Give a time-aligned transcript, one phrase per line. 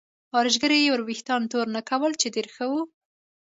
[0.37, 2.73] ارایشګرې یې وریښتان تورنۍ کول چې ډېر ښه و.